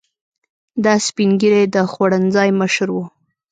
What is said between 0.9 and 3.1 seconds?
سپین ږیری د خوړنځای مشر و.